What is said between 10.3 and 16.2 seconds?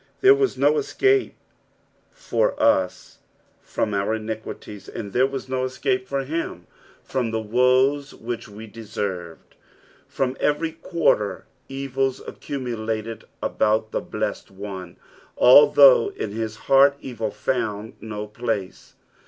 every quarter evils accumulated about the blessed One, although